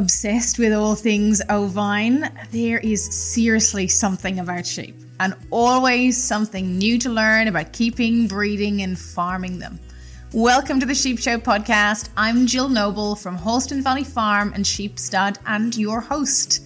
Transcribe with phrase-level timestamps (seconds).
[0.00, 6.98] obsessed with all things ovine, there is seriously something about sheep and always something new
[6.98, 9.78] to learn about keeping, breeding, and farming them.
[10.32, 12.08] Welcome to the Sheep Show podcast.
[12.16, 16.64] I'm Jill Noble from Holston Valley Farm and Sheepstud and your host.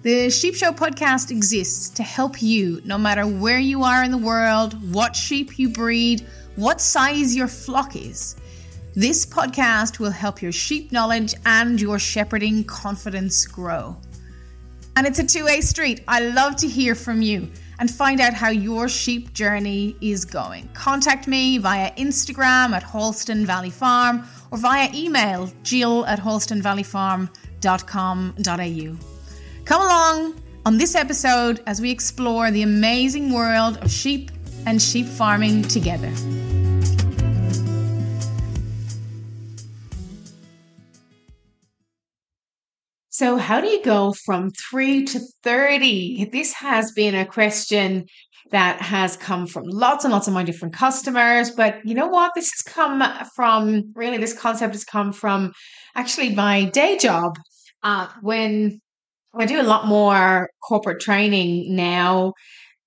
[0.00, 4.16] The Sheep Show podcast exists to help you, no matter where you are in the
[4.16, 6.26] world, what sheep you breed,
[6.56, 8.34] what size your flock is.
[8.94, 13.96] This podcast will help your sheep knowledge and your shepherding confidence grow.
[14.96, 16.04] And it's a two way street.
[16.06, 20.68] I love to hear from you and find out how your sheep journey is going.
[20.74, 28.96] Contact me via Instagram at Halston Valley Farm or via email jill at halstonvalleyfarm.com.au.
[29.64, 30.34] Come along
[30.66, 34.30] on this episode as we explore the amazing world of sheep
[34.66, 36.12] and sheep farming together.
[43.12, 46.30] So, how do you go from three to 30?
[46.32, 48.06] This has been a question
[48.52, 51.50] that has come from lots and lots of my different customers.
[51.50, 52.32] But you know what?
[52.34, 53.02] This has come
[53.36, 55.52] from really, this concept has come from
[55.94, 57.36] actually my day job.
[57.82, 58.80] Uh, when
[59.34, 62.32] I do a lot more corporate training now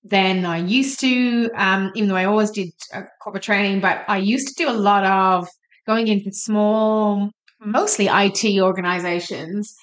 [0.04, 4.18] than I used to, um, even though I always did uh, corporate training, but I
[4.18, 5.48] used to do a lot of
[5.86, 9.76] going into small, mostly IT organizations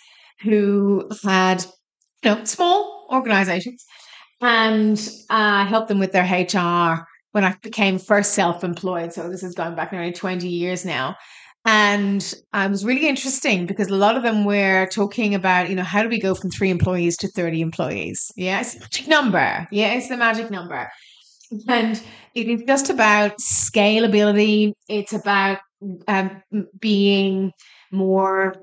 [0.42, 1.64] who had
[2.22, 3.84] you know small organizations
[4.40, 9.12] and uh, helped them with their HR when I became first self-employed.
[9.12, 11.16] So this is going back nearly 20 years now.
[11.64, 12.22] And
[12.54, 16.02] it was really interesting because a lot of them were talking about, you know, how
[16.02, 18.32] do we go from three employees to 30 employees?
[18.36, 19.68] Yeah, it's the magic number.
[19.70, 20.90] Yeah, it's the magic number.
[21.68, 22.02] And
[22.34, 24.72] it is just about scalability.
[24.88, 25.58] It's about
[26.08, 26.42] um,
[26.80, 27.52] being
[27.92, 28.54] more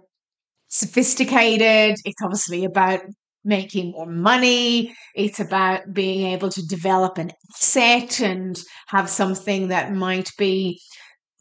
[0.69, 1.97] sophisticated.
[2.05, 3.01] It's obviously about
[3.43, 4.95] making more money.
[5.15, 10.79] It's about being able to develop an asset and have something that might be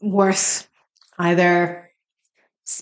[0.01, 0.67] worth
[1.17, 1.89] either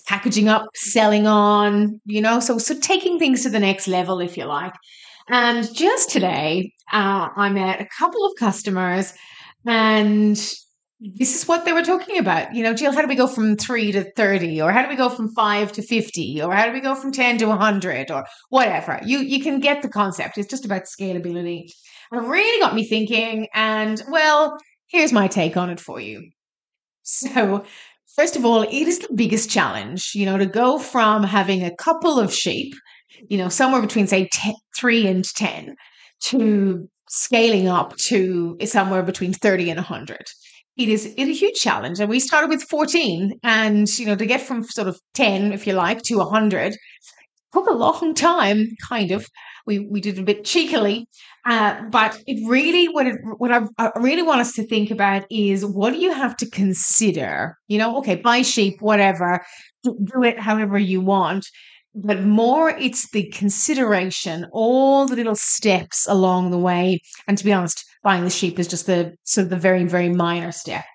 [0.06, 4.38] packaging up, selling on, you know, so so taking things to the next level, if
[4.38, 4.74] you like.
[5.30, 9.14] And just today, uh, I met a couple of customers
[9.66, 10.38] and
[11.04, 11.16] Mm-hmm.
[11.18, 12.56] this is what they were talking about.
[12.56, 14.62] You know, Jill, how do we go from three to 30?
[14.62, 16.42] Or how do we go from five to 50?
[16.42, 18.10] Or how do we go from 10 to 100?
[18.10, 19.00] Or whatever.
[19.06, 20.40] You, you can get the concept.
[20.40, 21.66] It's just about scalability.
[22.12, 23.48] And it really got me thinking.
[23.54, 26.30] And well, here's my take on it for you.
[27.04, 27.64] So,
[28.16, 31.76] first of all, it is the biggest challenge, you know, to go from having a
[31.76, 32.74] couple of sheep,
[33.30, 35.76] you know, somewhere between, say, 10, three and 10,
[36.24, 40.18] to scaling up to somewhere between 30 and 100
[40.78, 42.00] it is it a huge challenge.
[42.00, 43.40] And we started with 14.
[43.44, 46.76] And, you know, to get from sort of 10, if you like, to 100
[47.54, 49.26] took a long time, kind of.
[49.66, 51.08] We, we did a bit cheekily.
[51.46, 55.26] Uh, but it really, what, it, what I, I really want us to think about
[55.30, 57.58] is what do you have to consider?
[57.68, 59.46] You know, okay, buy sheep, whatever,
[59.84, 61.48] do it however you want
[62.00, 67.00] but more it's the consideration, all the little steps along the way.
[67.28, 70.08] And to be honest, buying the sheep is just the sort of the very, very
[70.08, 70.86] minor step.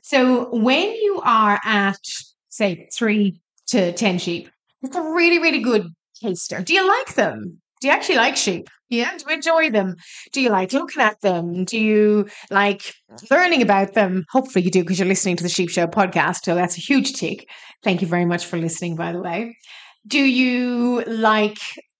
[0.00, 2.00] So when you are at,
[2.48, 4.48] say, three to 10 sheep,
[4.80, 6.62] it's a really, really good taster.
[6.62, 7.60] Do you like them?
[7.82, 8.70] Do you actually like sheep?
[8.88, 9.14] Yeah.
[9.18, 9.96] Do you enjoy them?
[10.32, 11.66] Do you like looking at them?
[11.66, 12.94] Do you like
[13.30, 14.24] learning about them?
[14.30, 16.44] Hopefully you do because you're listening to the Sheep Show podcast.
[16.44, 17.46] So that's a huge tick.
[17.84, 19.54] Thank you very much for listening, by the way.
[20.06, 21.58] Do you like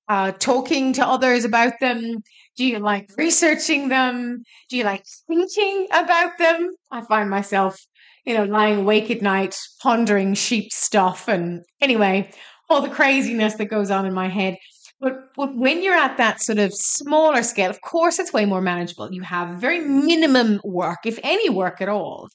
[0.09, 2.23] uh, talking to others about them?
[2.57, 4.43] Do you like researching them?
[4.71, 6.71] Do you like thinking about them?
[6.91, 7.79] I find myself,
[8.25, 12.31] you know, lying awake at night pondering sheep stuff and anyway,
[12.71, 14.57] all the craziness that goes on in my head.
[14.99, 18.63] But, but when you're at that sort of smaller scale, of course, it's way more
[18.63, 19.13] manageable.
[19.13, 22.29] You have very minimum work, if any work at all.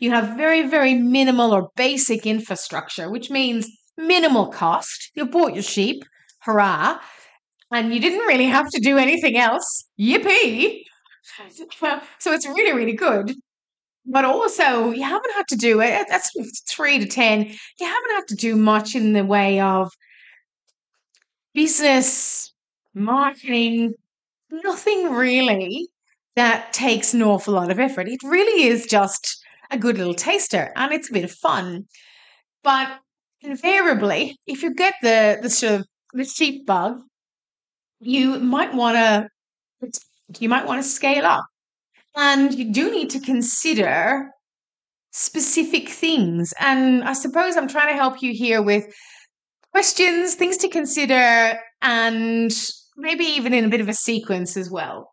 [0.00, 5.10] You have very, very minimal or basic infrastructure, which means minimal cost.
[5.14, 6.02] You bought your sheep,
[6.40, 6.98] hurrah,
[7.70, 9.84] and you didn't really have to do anything else.
[9.98, 10.82] Yippee!
[12.18, 13.34] so it's really, really good.
[14.06, 16.06] But also, you haven't had to do it.
[16.08, 16.30] That's
[16.68, 17.46] three to 10.
[17.78, 19.90] You haven't had to do much in the way of
[21.54, 22.52] business,
[22.94, 23.94] marketing,
[24.50, 25.88] nothing really
[26.36, 28.08] that takes an awful lot of effort.
[28.08, 31.86] It really is just a good little taster and it's a bit of fun.
[32.62, 32.88] But
[33.42, 37.00] invariably, if you get the the sort of the sheep bug,
[38.00, 39.28] you might want to
[40.38, 41.44] you might want to scale up,
[42.16, 44.30] and you do need to consider
[45.12, 46.54] specific things.
[46.60, 48.84] And I suppose I'm trying to help you here with
[49.72, 52.52] questions, things to consider, and
[52.96, 55.10] maybe even in a bit of a sequence as well.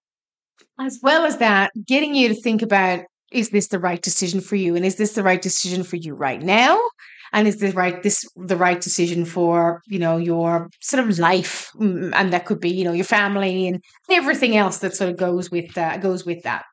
[0.80, 3.02] As well as that, getting you to think about
[3.32, 4.76] is this the right decision for you?
[4.76, 6.80] And is this the right decision for you right now?
[7.34, 11.70] And is this right this the right decision for, you know, your sort of life?
[11.76, 15.18] Mm, and that could be, you know, your family and everything else that sort of
[15.18, 16.64] goes with that goes with that.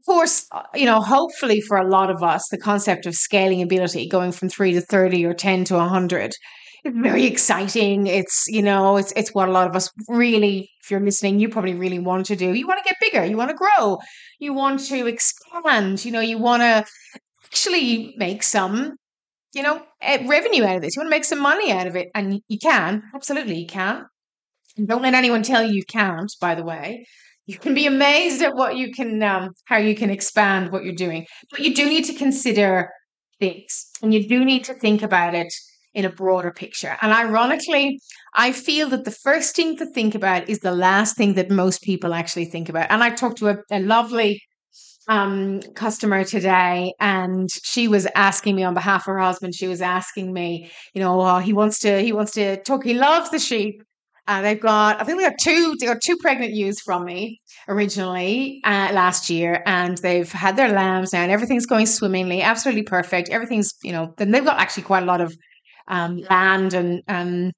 [0.00, 3.62] Of course, uh, you know, hopefully for a lot of us, the concept of scaling
[3.62, 6.34] ability, going from three to 30 or 10 to 100,
[6.84, 8.06] it's very exciting.
[8.06, 11.48] It's, you know, it's it's what a lot of us really, if you're listening, you
[11.48, 12.52] probably really want to do.
[12.52, 13.98] You want to get bigger, you want to grow,
[14.38, 16.84] you want to expand, you know, you want to
[17.46, 18.96] actually make some,
[19.54, 19.82] you know,
[20.26, 20.96] revenue out of this.
[20.96, 22.08] You want to make some money out of it.
[22.14, 24.04] And you can, absolutely, you can.
[24.76, 27.06] And don't let anyone tell you you can't, by the way.
[27.46, 30.94] You can be amazed at what you can, um, how you can expand what you're
[30.94, 31.26] doing.
[31.50, 32.90] But you do need to consider
[33.38, 35.52] things and you do need to think about it
[35.92, 36.96] in a broader picture.
[37.02, 38.00] And ironically,
[38.34, 41.82] I feel that the first thing to think about is the last thing that most
[41.82, 42.90] people actually think about.
[42.90, 44.42] And I talked to a, a lovely
[45.08, 49.54] um, customer today, and she was asking me on behalf of her husband.
[49.54, 52.84] She was asking me, you know, oh, he wants to, he wants to talk.
[52.84, 53.82] He loves the sheep.
[54.26, 57.42] Uh, they've got, I think they got two, they got two pregnant ewes from me
[57.68, 62.84] originally uh, last year, and they've had their lambs now, and everything's going swimmingly, absolutely
[62.84, 63.28] perfect.
[63.28, 65.36] Everything's, you know, then they've got actually quite a lot of
[65.88, 67.52] um, land and um,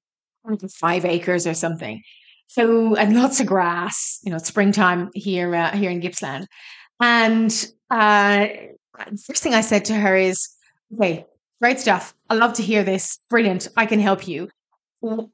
[0.79, 2.01] five acres or something.
[2.47, 4.19] So and lots of grass.
[4.23, 6.47] You know, springtime here uh, here in Gippsland.
[6.99, 7.51] And
[7.89, 8.47] uh,
[9.25, 10.47] first thing I said to her is,
[10.93, 11.25] "Okay,
[11.61, 12.13] great stuff.
[12.29, 13.19] I love to hear this.
[13.29, 13.67] Brilliant.
[13.77, 14.49] I can help you."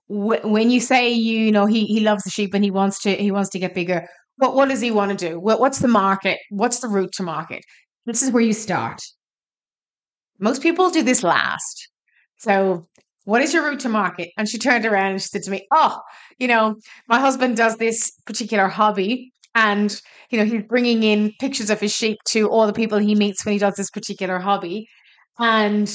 [0.10, 3.32] when you say you know he he loves the sheep and he wants to he
[3.32, 4.06] wants to get bigger
[4.36, 7.24] what what does he want to do what, what's the market what's the route to
[7.24, 7.64] market
[8.06, 9.02] this is where you start
[10.38, 11.88] most people do this last
[12.44, 12.86] so,
[13.24, 14.32] what is your route to market?
[14.38, 16.02] And she turned around and she said to me, Oh,
[16.40, 16.76] you know,
[17.08, 19.32] my husband does this particular hobby.
[19.56, 23.16] And, you know, he's bringing in pictures of his sheep to all the people he
[23.16, 24.88] meets when he does this particular hobby.
[25.40, 25.92] And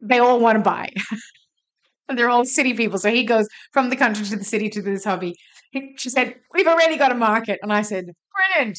[0.00, 0.90] they all want to buy.
[2.08, 2.98] and they're all city people.
[2.98, 5.34] So he goes from the country to the city to this hobby.
[5.96, 7.58] She said, We've already got a market.
[7.62, 8.12] And I said,
[8.54, 8.78] Brilliant.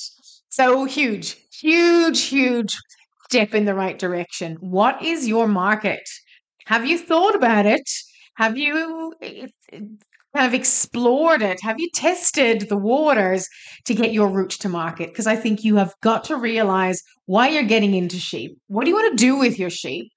[0.49, 2.77] So huge, huge, huge
[3.29, 4.57] step in the right direction.
[4.61, 6.07] What is your market?
[6.67, 7.89] Have you thought about it?
[8.35, 11.59] Have you eh, kind of explored it?
[11.61, 13.47] Have you tested the waters
[13.85, 15.09] to get your route to market?
[15.09, 18.57] Because I think you have got to realize why you're getting into sheep.
[18.67, 20.11] What do you want to do with your sheep?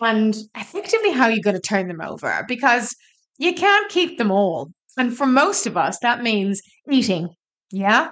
[0.00, 2.94] And effectively, how are you're going to turn them over because
[3.38, 4.70] you can't keep them all.
[4.96, 6.60] And for most of us, that means
[6.90, 7.28] eating.
[7.70, 8.10] Yeah.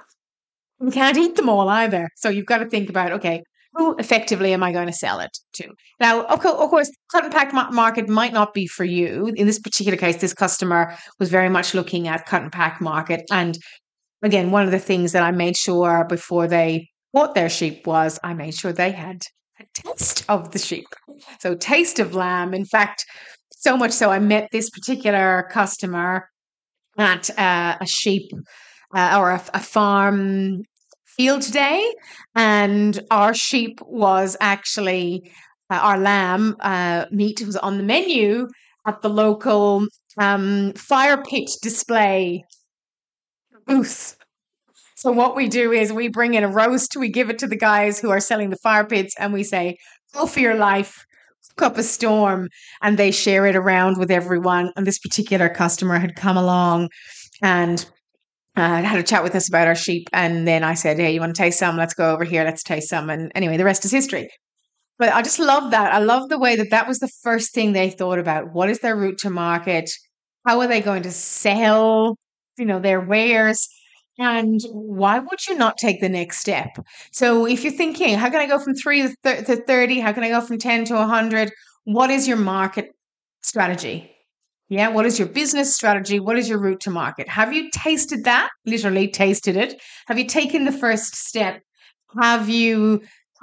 [0.80, 2.08] You can't eat them all either.
[2.16, 3.42] So you've got to think about okay,
[3.76, 5.68] who effectively am I going to sell it to?
[6.00, 9.32] Now, of course, cut and pack market might not be for you.
[9.36, 13.22] In this particular case, this customer was very much looking at cut and pack market.
[13.30, 13.58] And
[14.22, 18.18] again, one of the things that I made sure before they bought their sheep was
[18.24, 19.22] I made sure they had
[19.60, 20.86] a taste of the sheep.
[21.40, 22.54] So, taste of lamb.
[22.54, 23.04] In fact,
[23.50, 26.28] so much so, I met this particular customer
[26.98, 28.30] at uh, a sheep
[28.94, 30.62] uh, or a, a farm
[31.16, 31.92] field day,
[32.34, 35.30] and our sheep was actually
[35.70, 38.46] uh, our lamb uh, meat was on the menu
[38.86, 39.86] at the local
[40.18, 42.44] um, fire pit display
[43.66, 44.16] booth.
[44.94, 47.56] So what we do is we bring in a roast, we give it to the
[47.56, 49.76] guys who are selling the fire pits, and we say,
[50.14, 51.04] "Go for your life."
[51.56, 52.48] Cook up a storm
[52.82, 54.72] and they share it around with everyone.
[54.76, 56.90] And this particular customer had come along
[57.42, 57.88] and
[58.56, 60.08] uh, had a chat with us about our sheep.
[60.12, 61.76] And then I said, Hey, you want to taste some?
[61.76, 62.44] Let's go over here.
[62.44, 63.10] Let's taste some.
[63.10, 64.28] And anyway, the rest is history.
[64.98, 65.92] But I just love that.
[65.92, 68.52] I love the way that that was the first thing they thought about.
[68.52, 69.90] What is their route to market?
[70.46, 72.16] How are they going to sell,
[72.56, 73.68] you know, their wares?
[74.18, 76.78] And why would you not take the next step?
[77.12, 80.00] So if you're thinking, how can I go from three to 30?
[80.00, 81.52] How can I go from 10 to 100?
[81.84, 82.92] What is your market
[83.42, 84.15] strategy?
[84.68, 84.88] Yeah.
[84.88, 86.18] What is your business strategy?
[86.18, 87.28] What is your route to market?
[87.28, 88.50] Have you tasted that?
[88.64, 89.80] Literally tasted it.
[90.08, 91.60] Have you taken the first step?
[92.20, 93.02] Have you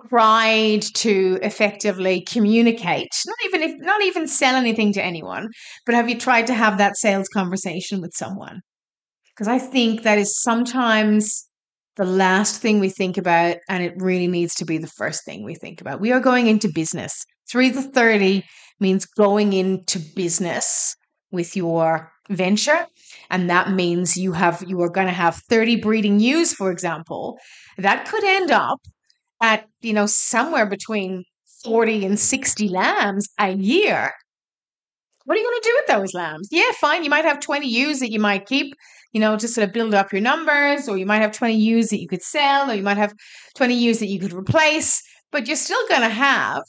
[0.09, 3.07] tried to effectively communicate?
[3.25, 5.47] Not even if not even sell anything to anyone,
[5.85, 8.59] but have you tried to have that sales conversation with someone?
[9.33, 11.47] Because I think that is sometimes
[11.95, 15.43] the last thing we think about, and it really needs to be the first thing
[15.43, 16.01] we think about.
[16.01, 17.23] We are going into business.
[17.49, 18.43] Three to 30
[18.79, 20.95] means going into business
[21.33, 22.87] with your venture
[23.29, 27.37] and that means you have you are going to have 30 breeding ewes for example
[27.77, 28.79] that could end up
[29.41, 31.25] at you know somewhere between
[31.65, 34.13] 40 and 60 lambs a year
[35.25, 36.49] what are you going to do with those lambs?
[36.51, 37.03] Yeah, fine.
[37.03, 38.75] You might have 20 ewes that you might keep,
[39.13, 41.89] you know, to sort of build up your numbers, or you might have 20 ewes
[41.89, 43.13] that you could sell, or you might have
[43.55, 46.63] 20 ewes that you could replace, but you're still going to have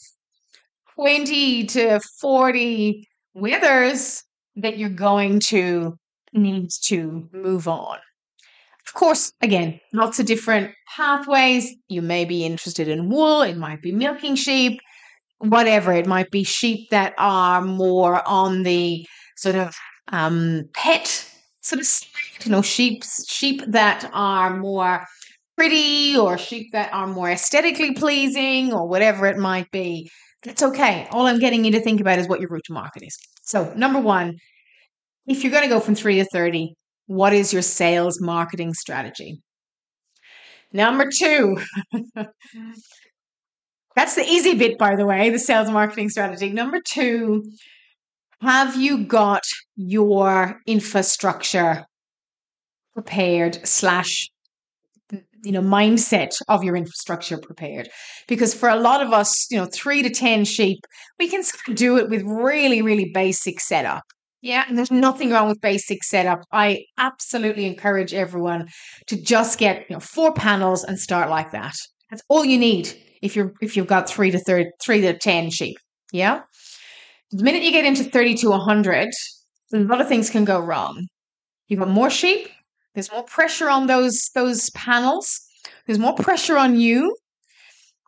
[0.95, 4.23] 20 to 40 wethers
[4.57, 5.97] that you're going to
[6.33, 7.99] need to move on.
[8.87, 11.75] Of course, again, lots of different pathways.
[11.89, 14.81] You may be interested in wool, it might be milking sheep,
[15.39, 15.93] whatever.
[15.93, 19.07] It might be sheep that are more on the
[19.37, 19.75] sort of
[20.13, 21.31] um, pet
[21.63, 25.07] sort of side, you know, sheep sheep that are more
[25.57, 30.11] pretty or sheep that are more aesthetically pleasing or whatever it might be.
[30.43, 31.09] That's okay.
[31.11, 33.17] All I'm getting you to think about is what your route to market is.
[33.45, 34.39] So, number one,
[35.27, 36.75] if you're going to go from three to 30,
[37.07, 39.41] what is your sales marketing strategy?
[40.73, 41.59] Number two,
[43.97, 46.51] that's the easy bit, by the way, the sales marketing strategy.
[46.51, 47.45] Number two,
[48.41, 49.43] have you got
[49.77, 51.85] your infrastructure
[52.95, 54.31] prepared slash
[55.45, 57.89] you know mindset of your infrastructure prepared.
[58.29, 60.81] Because for a lot of us you know 3 to 10 sheep
[61.19, 61.43] we can
[61.75, 64.03] do it with really really basic setup.
[64.43, 66.41] Yeah and there's nothing wrong with basic setup.
[66.53, 68.69] I absolutely encourage everyone
[69.07, 71.75] to just get you know four panels and start like that.
[72.11, 75.51] That's all you need if you're if you've got 3 to 3 3 to 10
[75.51, 75.77] sheep.
[76.13, 76.43] Yeah?
[77.31, 79.09] The minute you get into 30 to 100
[79.73, 81.09] a lot of things can go wrong.
[81.69, 82.49] You've got more sheep
[82.95, 85.41] there's more pressure on those those panels.
[85.87, 87.17] There's more pressure on you.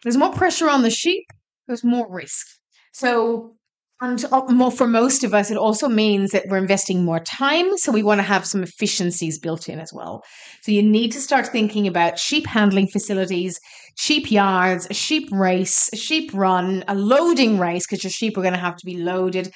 [0.02, 1.24] There's more pressure on the sheep.
[1.66, 2.46] There's more risk.
[2.92, 3.56] So,
[4.00, 7.76] and uh, more for most of us, it also means that we're investing more time.
[7.78, 10.22] So we want to have some efficiencies built in as well.
[10.62, 13.58] So you need to start thinking about sheep handling facilities,
[13.96, 18.42] sheep yards, a sheep race, a sheep run, a loading race because your sheep are
[18.42, 19.50] going to have to be loaded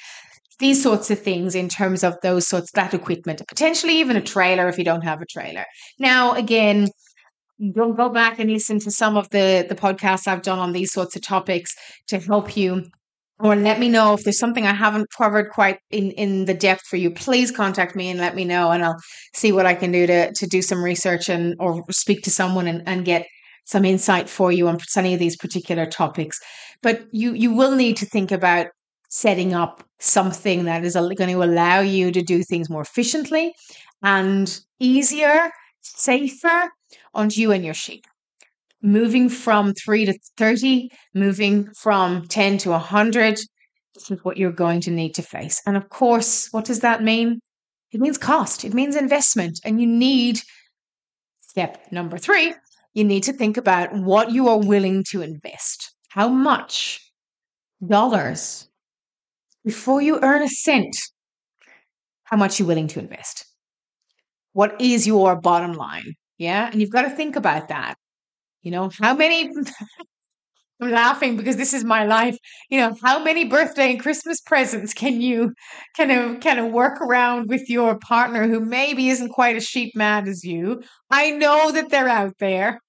[0.61, 4.69] these sorts of things in terms of those sorts that equipment potentially even a trailer
[4.69, 5.65] if you don't have a trailer.
[5.99, 6.87] Now again
[7.73, 10.91] don't go back and listen to some of the the podcasts i've done on these
[10.91, 11.75] sorts of topics
[12.07, 12.83] to help you
[13.39, 16.85] or let me know if there's something i haven't covered quite in in the depth
[16.87, 17.11] for you.
[17.11, 19.01] Please contact me and let me know and i'll
[19.33, 22.67] see what i can do to to do some research and or speak to someone
[22.67, 23.25] and, and get
[23.65, 26.39] some insight for you on any of these particular topics.
[26.81, 28.67] But you you will need to think about
[29.11, 33.53] setting up something that is going to allow you to do things more efficiently
[34.01, 35.51] and easier,
[35.81, 36.71] safer
[37.13, 38.05] on you and your sheep.
[38.81, 43.37] Moving from 3 to 30, moving from 10 to 100,
[43.93, 45.61] this is what you're going to need to face.
[45.67, 47.41] And of course, what does that mean?
[47.91, 49.59] It means cost, it means investment.
[49.65, 50.39] And you need
[51.41, 52.53] step number three,
[52.93, 55.93] you need to think about what you are willing to invest.
[56.07, 57.01] How much
[57.85, 58.69] dollars
[59.63, 60.95] before you earn a cent,
[62.23, 63.45] how much are you're willing to invest.
[64.53, 66.15] What is your bottom line?
[66.37, 66.69] Yeah.
[66.71, 67.95] And you've got to think about that.
[68.63, 69.49] You know, how many,
[70.81, 72.37] I'm laughing because this is my life.
[72.69, 75.53] You know, how many birthday and Christmas presents can you
[75.95, 79.95] kind of kind of work around with your partner who maybe isn't quite as sheep
[79.95, 80.81] mad as you?
[81.09, 82.79] I know that they're out there.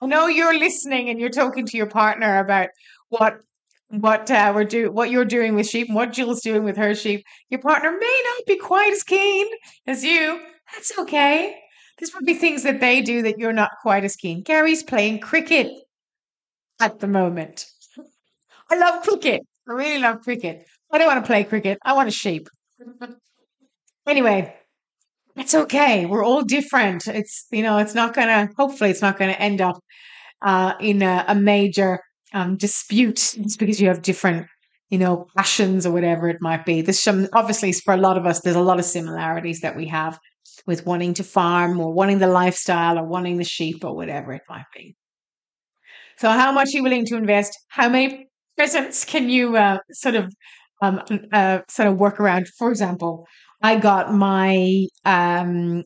[0.00, 2.68] I know you're listening and you're talking to your partner about
[3.08, 3.40] what
[3.88, 6.94] what uh, we're do what you're doing with sheep and what Jill's doing with her
[6.94, 7.24] sheep.
[7.50, 9.46] Your partner may not be quite as keen
[9.86, 10.40] as you.
[10.74, 11.56] That's okay.
[11.98, 14.42] There's probably things that they do that you're not quite as keen.
[14.42, 15.68] Gary's playing cricket
[16.80, 17.66] at the moment.
[18.70, 19.42] I love cricket.
[19.68, 20.66] I really love cricket.
[20.92, 21.78] I don't want to play cricket.
[21.84, 22.48] I want a sheep.
[24.06, 24.54] anyway,
[25.36, 26.06] it's okay.
[26.06, 27.06] We're all different.
[27.06, 28.50] It's you know, it's not gonna.
[28.56, 29.78] Hopefully, it's not gonna end up
[30.42, 32.00] uh, in a, a major
[32.36, 34.46] um, dispute because you have different,
[34.90, 36.82] you know, passions or whatever it might be.
[36.82, 40.18] This obviously for a lot of us, there's a lot of similarities that we have
[40.66, 44.42] with wanting to farm or wanting the lifestyle or wanting the sheep or whatever it
[44.50, 44.94] might be.
[46.18, 47.58] So, how much are you willing to invest?
[47.68, 50.32] How many presents can you uh, sort of
[50.82, 51.00] um,
[51.32, 52.48] uh, sort of work around?
[52.58, 53.26] For example,
[53.62, 55.84] I got my um,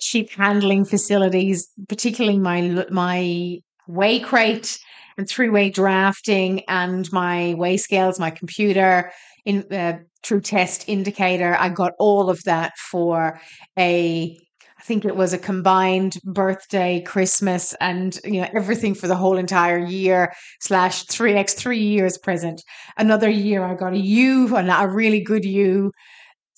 [0.00, 4.78] sheep handling facilities, particularly my my weigh crate
[5.16, 9.12] and three way drafting and my weigh scales, my computer
[9.44, 11.56] in uh, Tru-Test indicator.
[11.58, 13.40] I got all of that for
[13.78, 14.38] a
[14.76, 19.38] I think it was a combined birthday, Christmas, and you know everything for the whole
[19.38, 22.62] entire year slash three x three years present.
[22.98, 25.90] Another year, I got a ewe and a really good ewe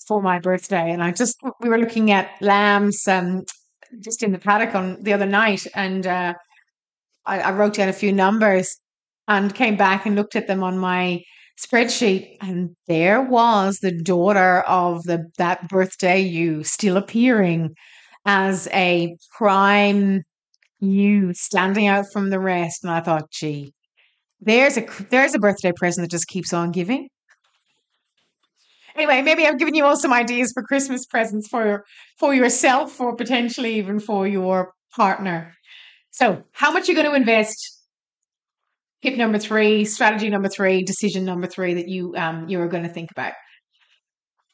[0.07, 3.43] for my birthday, and I just we were looking at lambs um
[4.01, 6.33] just in the paddock on the other night, and uh,
[7.27, 8.79] I, I wrote down a few numbers
[9.27, 11.21] and came back and looked at them on my
[11.59, 17.75] spreadsheet, and there was the daughter of the that birthday you still appearing
[18.25, 20.23] as a prime
[20.79, 22.83] ewe standing out from the rest.
[22.83, 23.73] And I thought, gee,
[24.39, 27.09] there's a there's a birthday present that just keeps on giving.
[28.95, 31.83] Anyway, maybe I've given ewe all some ideas for Christmas presents for
[32.19, 35.56] for yourself or potentially even for your partner.
[36.17, 37.79] So, how much you're going to invest?
[39.03, 42.81] Tip number three, strategy number three, decision number three that you um you are going
[42.81, 43.33] to think about.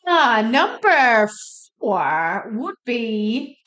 [0.06, 1.30] Ah, number
[1.80, 3.58] four would be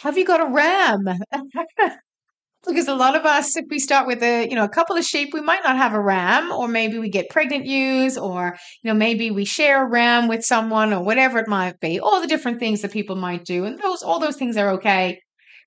[0.00, 1.04] have you got a ram?
[2.66, 5.04] because a lot of us if we start with a you know a couple of
[5.04, 8.90] sheep we might not have a ram or maybe we get pregnant ewes or you
[8.90, 12.26] know maybe we share a ram with someone or whatever it might be all the
[12.26, 15.20] different things that people might do and those all those things are okay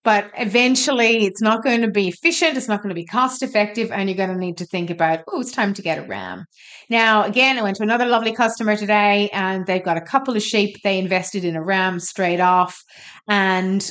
[0.04, 3.92] but eventually, it's not going to be efficient, it's not going to be cost effective,
[3.92, 6.46] and you're going to need to think about, oh, it's time to get a ram.
[6.90, 10.44] Now, again, I went to another lovely customer today, and they've got a couple of
[10.44, 10.76] sheep.
[10.84, 12.78] They invested in a ram straight off.
[13.30, 13.82] And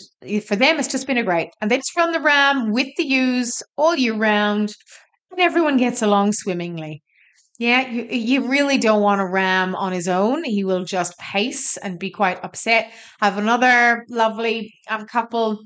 [0.46, 1.48] for them, it's just been a great.
[1.60, 4.74] And they just run the ram with the ewes all year round,
[5.30, 7.02] and everyone gets along swimmingly.
[7.58, 10.44] Yeah, you, you really don't want a ram on his own.
[10.44, 12.92] He will just pace and be quite upset.
[13.20, 15.62] I have another lovely um, couple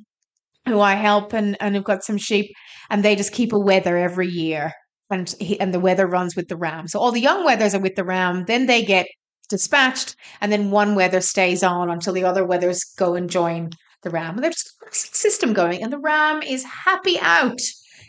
[0.66, 2.52] who I help and, and have got some sheep
[2.90, 4.73] and they just keep a wether every year
[5.11, 6.88] and he, and the wether runs with the ram.
[6.88, 9.06] So all the young wethers are with the ram, then they get
[9.49, 13.70] dispatched and then one wether stays on until the other wethers go and join
[14.02, 14.35] the ram.
[14.35, 17.61] And there's a system going and the ram is happy out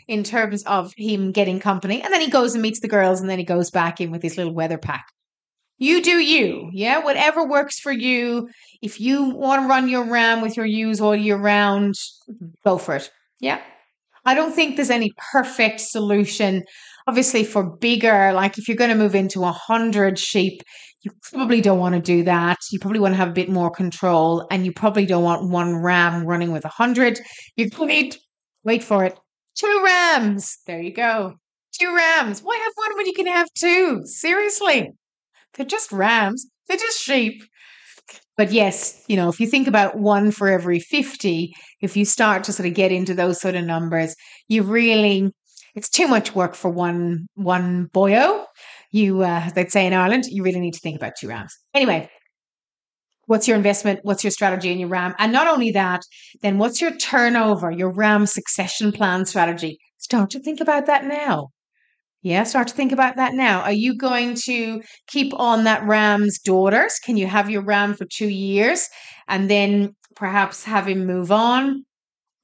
[0.08, 3.30] in terms of him getting company and then he goes and meets the girls and
[3.30, 5.06] then he goes back in with his little wether pack.
[5.78, 6.70] You do you.
[6.72, 6.98] Yeah.
[6.98, 8.48] Whatever works for you.
[8.82, 11.94] If you want to run your ram with your ewes all year round,
[12.64, 13.10] go for it.
[13.40, 13.60] Yeah.
[14.24, 16.64] I don't think there's any perfect solution.
[17.06, 20.60] Obviously, for bigger, like if you're going to move into a hundred sheep,
[21.02, 22.58] you probably don't want to do that.
[22.70, 25.76] You probably want to have a bit more control, and you probably don't want one
[25.76, 27.20] ram running with a hundred.
[27.56, 28.16] You need
[28.64, 29.18] wait for it.
[29.54, 30.58] Two rams.
[30.66, 31.34] There you go.
[31.80, 32.42] Two rams.
[32.42, 34.02] Why have one when you can have two?
[34.04, 34.90] Seriously.
[35.54, 36.46] They're just rams.
[36.68, 37.42] They're just sheep.
[38.36, 42.44] But yes, you know, if you think about one for every 50, if you start
[42.44, 44.14] to sort of get into those sort of numbers,
[44.46, 45.32] you really
[45.74, 48.44] it's too much work for one one boyo.
[48.90, 51.54] You uh they'd say in Ireland, you really need to think about two rams.
[51.74, 52.08] Anyway,
[53.26, 54.00] what's your investment?
[54.02, 55.14] What's your strategy in your ram?
[55.18, 56.02] And not only that,
[56.42, 59.78] then what's your turnover, your ram succession plan strategy?
[59.98, 61.50] Start to think about that now.
[62.28, 63.62] Yeah, start to think about that now.
[63.62, 66.98] Are you going to keep on that ram's daughters?
[66.98, 68.86] Can you have your ram for two years
[69.28, 71.86] and then perhaps have him move on?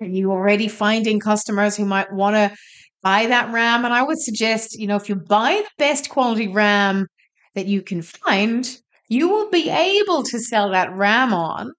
[0.00, 2.56] Are you already finding customers who might want to
[3.02, 3.84] buy that ram?
[3.84, 7.06] And I would suggest, you know, if you buy the best quality ram
[7.54, 8.66] that you can find,
[9.10, 11.70] you will be able to sell that ram on,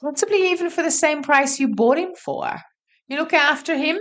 [0.00, 2.56] possibly even for the same price you bought him for.
[3.08, 3.98] You look after him,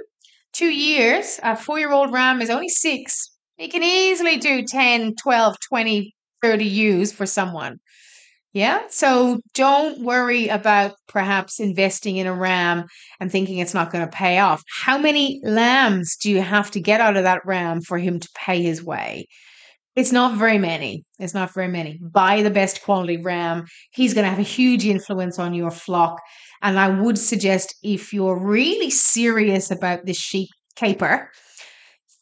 [0.53, 3.30] two years, a four year old ram is only six.
[3.61, 7.77] He can easily do 10, 12, 20, 30 ewes for someone.
[8.53, 8.81] Yeah.
[8.89, 12.85] So don't worry about perhaps investing in a ram
[13.19, 14.63] and thinking it's not going to pay off.
[14.83, 18.29] How many lambs do you have to get out of that ram for him to
[18.33, 19.27] pay his way?
[19.95, 21.03] It's not very many.
[21.19, 21.99] It's not very many.
[22.01, 23.65] Buy the best quality ram.
[23.91, 26.19] He's going to have a huge influence on your flock.
[26.63, 31.29] And I would suggest if you're really serious about this sheep caper,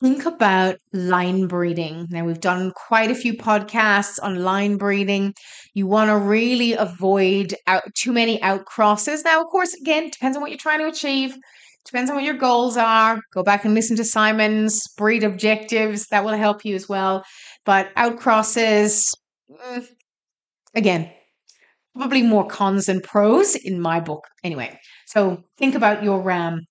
[0.01, 2.07] think about line breeding.
[2.09, 5.33] Now, we've done quite a few podcasts on line breeding.
[5.73, 9.23] You want to really avoid out, too many outcrosses.
[9.23, 11.35] Now, of course, again, depends on what you're trying to achieve.
[11.85, 13.19] Depends on what your goals are.
[13.33, 16.07] Go back and listen to Simon's breed objectives.
[16.07, 17.23] That will help you as well.
[17.65, 19.13] But outcrosses,
[19.51, 19.87] mm,
[20.75, 21.11] again,
[21.95, 24.25] probably more cons than pros in my book.
[24.43, 26.61] Anyway, so think about your ram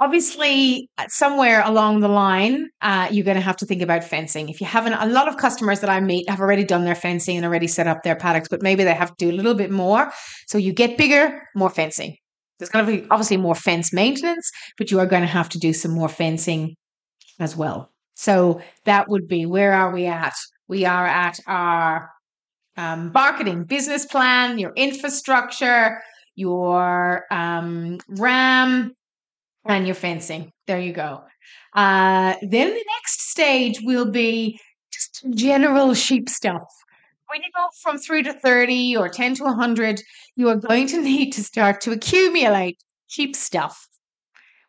[0.00, 4.48] obviously uh, somewhere along the line uh, you're going to have to think about fencing.
[4.48, 7.36] If you haven't a lot of customers that i meet have already done their fencing
[7.36, 9.70] and already set up their paddocks but maybe they have to do a little bit
[9.70, 10.12] more.
[10.46, 12.16] So you get bigger more fencing.
[12.58, 15.58] There's going to be obviously more fence maintenance but you are going to have to
[15.58, 16.76] do some more fencing
[17.38, 17.90] as well.
[18.14, 20.34] So that would be where are we at?
[20.68, 22.10] We are at our
[22.78, 26.02] um, marketing business plan your infrastructure
[26.34, 28.92] your um, ram
[29.68, 30.50] and your fencing.
[30.66, 31.22] There you go.
[31.74, 34.58] Uh, then the next stage will be
[34.92, 36.64] just general sheep stuff.
[37.28, 40.00] When you go from three to 30 or 10 to 100,
[40.36, 43.88] you are going to need to start to accumulate sheep stuff.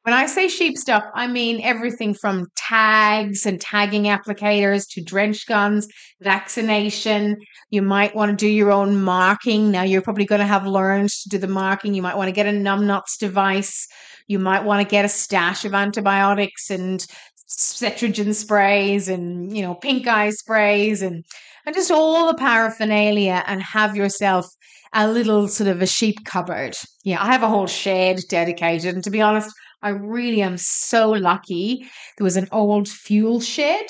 [0.07, 5.45] When I say sheep stuff, I mean everything from tags and tagging applicators to drench
[5.47, 5.85] guns,
[6.21, 7.35] vaccination.
[7.71, 9.69] You might want to do your own marking.
[9.69, 11.93] Now, you're probably going to have learned to do the marking.
[11.93, 13.85] You might want to get a NumNuts device.
[14.27, 17.05] You might want to get a stash of antibiotics and
[17.47, 21.23] Cetrigen sprays and, you know, pink eye sprays and,
[21.65, 24.45] and just all the paraphernalia and have yourself
[24.93, 26.75] a little sort of a sheep cupboard.
[27.03, 28.95] Yeah, I have a whole shed dedicated.
[28.95, 31.85] And to be honest, I really am so lucky.
[32.17, 33.85] There was an old fuel shed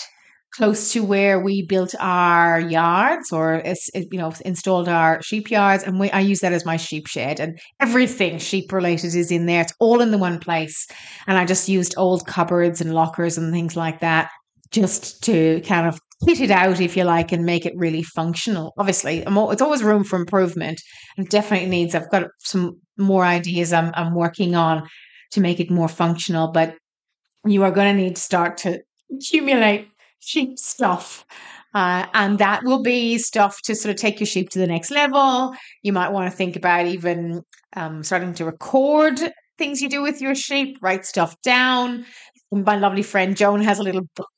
[0.57, 3.61] close to where we built our yards or
[3.93, 5.83] you know installed our sheep yards.
[5.83, 9.45] And we, I use that as my sheep shed and everything sheep related is in
[9.45, 9.61] there.
[9.61, 10.87] It's all in the one place.
[11.27, 14.31] And I just used old cupboards and lockers and things like that
[14.71, 18.73] just to kind of fit it out if you like and make it really functional.
[18.79, 20.81] Obviously it's always room for improvement
[21.17, 24.87] and definitely needs I've got some more ideas I'm, I'm working on
[25.33, 26.51] to make it more functional.
[26.51, 26.75] But
[27.45, 28.81] you are going to need to start to
[29.15, 29.87] accumulate
[30.19, 31.25] sheep stuff.
[31.73, 34.89] Uh, and that will be stuff to sort of take your sheep to the next
[34.89, 35.53] level.
[35.83, 37.43] You might want to think about even
[37.75, 39.19] um, starting to record
[39.57, 42.05] things you do with your sheep, write stuff down.
[42.51, 44.29] My lovely friend Joan has a little book,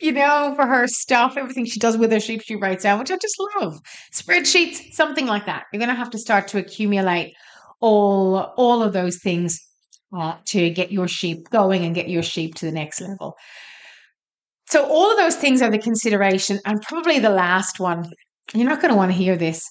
[0.00, 3.10] you know, for her stuff, everything she does with her sheep, she writes down, which
[3.10, 3.78] I just love.
[4.12, 5.64] Spreadsheets, something like that.
[5.72, 7.34] You're going to have to start to accumulate
[7.80, 9.60] all all of those things
[10.16, 13.36] uh, to get your sheep going and get your sheep to the next level.
[14.70, 16.60] So, all of those things are the consideration.
[16.66, 18.10] And probably the last one,
[18.52, 19.64] you're not going to want to hear this,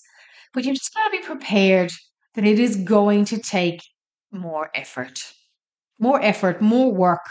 [0.53, 1.91] but you're just going to be prepared
[2.33, 3.81] that it is going to take
[4.31, 5.19] more effort,
[5.99, 7.21] more effort, more work.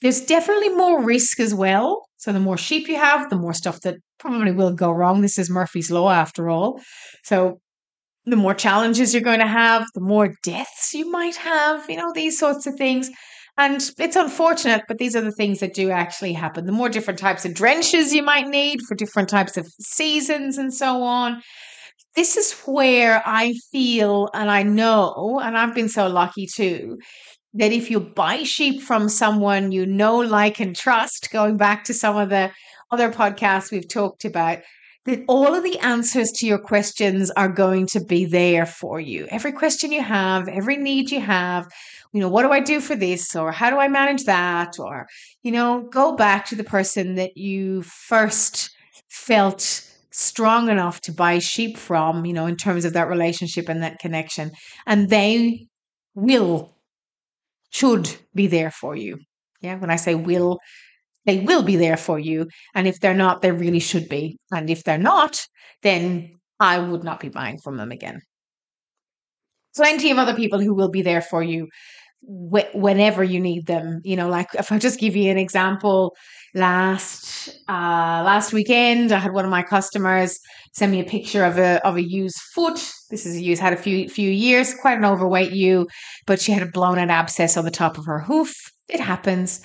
[0.00, 2.06] There's definitely more risk as well.
[2.16, 5.20] So, the more sheep you have, the more stuff that probably will go wrong.
[5.20, 6.80] This is Murphy's Law after all.
[7.22, 7.60] So,
[8.24, 12.12] the more challenges you're going to have, the more deaths you might have, you know,
[12.14, 13.10] these sorts of things.
[13.56, 16.66] And it's unfortunate, but these are the things that do actually happen.
[16.66, 20.74] The more different types of drenches you might need for different types of seasons and
[20.74, 21.40] so on.
[22.16, 26.98] This is where I feel and I know, and I've been so lucky too,
[27.54, 31.94] that if you buy sheep from someone you know, like, and trust, going back to
[31.94, 32.50] some of the
[32.90, 34.58] other podcasts we've talked about,
[35.06, 39.26] that all of the answers to your questions are going to be there for you.
[39.30, 41.66] Every question you have, every need you have,
[42.12, 43.36] you know, what do I do for this?
[43.36, 44.78] Or how do I manage that?
[44.78, 45.06] Or,
[45.42, 48.70] you know, go back to the person that you first
[49.10, 53.82] felt strong enough to buy sheep from, you know, in terms of that relationship and
[53.82, 54.52] that connection.
[54.86, 55.66] And they
[56.14, 56.76] will,
[57.70, 59.18] should be there for you.
[59.60, 59.76] Yeah.
[59.76, 60.60] When I say will,
[61.26, 62.46] they will be there for you.
[62.74, 64.38] And if they're not, they really should be.
[64.52, 65.46] And if they're not,
[65.82, 68.20] then I would not be buying from them again.
[69.76, 71.68] Plenty of other people who will be there for you
[72.26, 74.00] wh- whenever you need them.
[74.04, 76.14] You know, like if I just give you an example,
[76.54, 80.38] last uh, last weekend I had one of my customers
[80.72, 82.92] send me a picture of a of a ewe's foot.
[83.10, 85.86] This is a ewe's had a few few years, quite an overweight ewe,
[86.26, 88.54] but she had a blown out abscess on the top of her hoof.
[88.88, 89.60] It happens.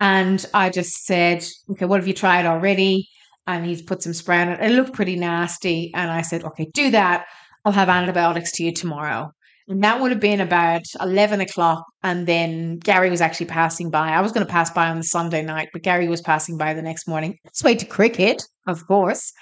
[0.00, 3.08] And I just said, okay, what have you tried already?
[3.46, 4.60] And he's put some spray on it.
[4.60, 5.92] It looked pretty nasty.
[5.94, 7.26] And I said, okay, do that.
[7.64, 9.30] I'll have antibiotics to you tomorrow.
[9.68, 11.84] And that would have been about 11 o'clock.
[12.02, 14.10] And then Gary was actually passing by.
[14.10, 16.74] I was going to pass by on the Sunday night, but Gary was passing by
[16.74, 17.38] the next morning.
[17.44, 19.32] It's way to cricket, of course.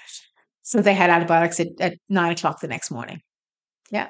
[0.61, 3.19] So they had antibiotics at, at nine o'clock the next morning.
[3.91, 4.09] Yeah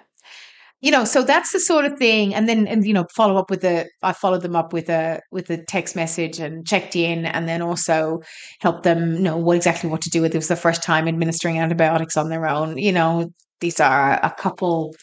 [0.83, 2.35] you know so that's the sort of thing.
[2.35, 5.21] And then and you know follow up with the i followed them up with a
[5.31, 8.19] with a text message and checked in and then also
[8.59, 10.37] helped them know what exactly what to do with it.
[10.37, 12.77] Was the first time administering antibiotics on their own.
[12.77, 13.29] You know
[13.61, 14.93] these are a couple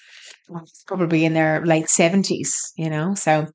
[0.86, 3.14] probably in their late 70s you know?
[3.14, 3.46] So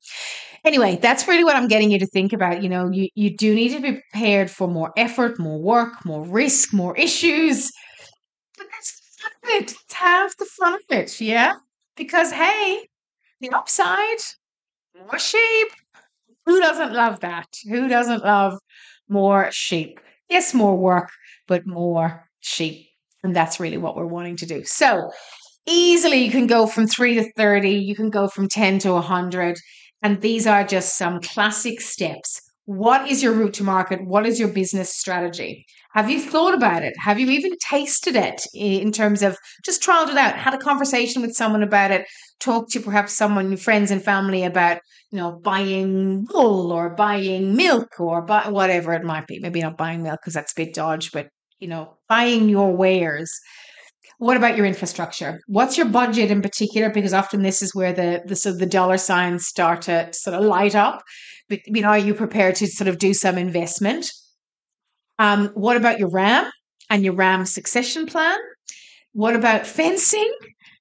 [0.64, 2.60] anyway that's really what i'm getting you to think about.
[2.60, 6.26] You know you, you do need to be prepared for more effort more work more
[6.26, 7.70] risk more issues.
[8.58, 9.02] But that's
[9.44, 9.74] it.
[9.92, 11.54] Half the fun of it, yeah.
[11.96, 12.88] Because, hey,
[13.40, 14.18] the upside,
[14.98, 15.68] more sheep.
[16.46, 17.48] Who doesn't love that?
[17.68, 18.58] Who doesn't love
[19.08, 20.00] more sheep?
[20.28, 21.10] Yes, more work,
[21.48, 22.86] but more sheep.
[23.22, 24.64] And that's really what we're wanting to do.
[24.64, 25.10] So,
[25.66, 29.58] easily you can go from 3 to 30, you can go from 10 to 100.
[30.02, 32.40] And these are just some classic steps.
[32.66, 34.04] What is your route to market?
[34.04, 35.64] What is your business strategy?
[35.92, 36.94] Have you thought about it?
[36.98, 41.22] Have you even tasted it in terms of just trialed it out, had a conversation
[41.22, 42.06] with someone about it,
[42.40, 44.78] talked to perhaps someone, friends and family about,
[45.12, 49.38] you know, buying wool or buying milk or buy, whatever it might be.
[49.38, 51.28] Maybe not buying milk because that's a bit dodge, but,
[51.60, 53.32] you know, buying your wares.
[54.18, 55.40] What about your infrastructure?
[55.46, 56.90] What's your budget in particular?
[56.90, 60.44] Because often this is where the the, so the dollar signs start to sort of
[60.44, 61.02] light up
[61.48, 64.06] but you know, are you prepared to sort of do some investment?
[65.18, 66.50] Um, what about your ram
[66.90, 68.38] and your ram succession plan?
[69.12, 70.32] What about fencing?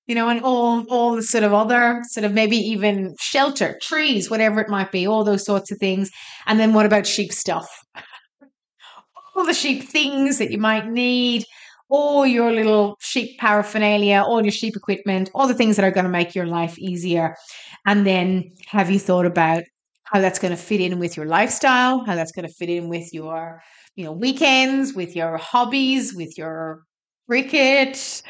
[0.07, 4.29] You know, and all all the sort of other sort of maybe even shelter, trees,
[4.29, 6.11] whatever it might be, all those sorts of things.
[6.45, 7.67] And then what about sheep stuff?
[9.35, 11.43] all the sheep things that you might need,
[11.89, 16.05] all your little sheep paraphernalia, all your sheep equipment, all the things that are going
[16.05, 17.35] to make your life easier.
[17.85, 19.63] And then have you thought about
[20.05, 22.89] how that's going to fit in with your lifestyle, how that's going to fit in
[22.89, 23.61] with your,
[23.95, 26.83] you know, weekends, with your hobbies, with your
[27.27, 28.21] cricket,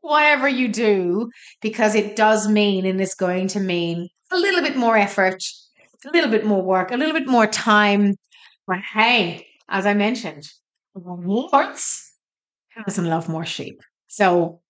[0.00, 1.30] whatever you do,
[1.60, 5.42] because it does mean and it's going to mean a little bit more effort,
[6.06, 8.14] a little bit more work, a little bit more time.
[8.66, 10.48] But hey, as I mentioned,
[10.94, 12.12] rewards
[12.86, 13.82] doesn't love more sheep?
[14.08, 14.60] So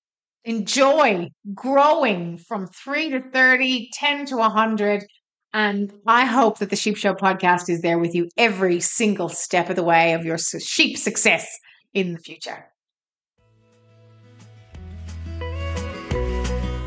[0.44, 5.04] enjoy growing from three to 30, 10 to 100.
[5.52, 9.68] And I hope that the Sheep Show podcast is there with you every single step
[9.68, 11.58] of the way of your sheep success
[11.92, 12.66] in the future.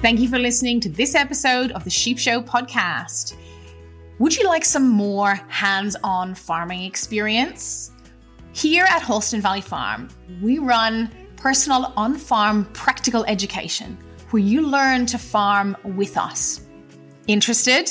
[0.01, 3.35] Thank you for listening to this episode of the Sheep Show podcast.
[4.19, 7.91] Would you like some more hands on farming experience?
[8.53, 10.07] Here at Holston Valley Farm,
[10.41, 13.97] we run personal on farm practical education
[14.29, 16.61] where you learn to farm with us.
[17.27, 17.89] Interested?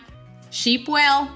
[0.50, 1.32] sheep well.